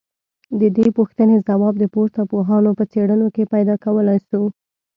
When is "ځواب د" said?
1.47-1.83